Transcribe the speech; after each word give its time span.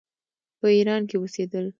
په 0.59 0.67
ایران 0.77 1.01
کې 1.09 1.15
اوسېدل. 1.19 1.65